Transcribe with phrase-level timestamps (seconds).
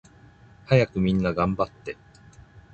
[0.65, 1.95] はやくみんながんばって